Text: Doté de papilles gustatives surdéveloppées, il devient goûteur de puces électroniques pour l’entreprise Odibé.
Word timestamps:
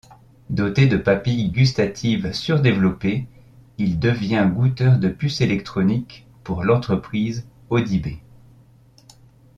Doté 0.49 0.87
de 0.87 0.97
papilles 0.97 1.51
gustatives 1.51 2.33
surdéveloppées, 2.33 3.27
il 3.77 3.99
devient 3.99 4.49
goûteur 4.51 4.97
de 4.97 5.09
puces 5.09 5.41
électroniques 5.41 6.25
pour 6.43 6.63
l’entreprise 6.63 7.45
Odibé. 7.69 8.17